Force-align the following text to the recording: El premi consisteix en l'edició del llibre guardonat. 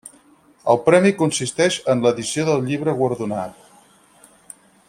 El 0.73 0.79
premi 0.87 1.11
consisteix 1.19 1.77
en 1.95 2.03
l'edició 2.07 2.49
del 2.49 2.67
llibre 2.71 2.99
guardonat. 3.03 3.73